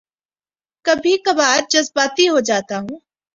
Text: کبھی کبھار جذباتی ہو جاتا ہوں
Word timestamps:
کبھی 0.85 1.15
کبھار 1.25 1.59
جذباتی 1.69 2.25
ہو 2.29 2.39
جاتا 2.39 2.79
ہوں 2.79 2.97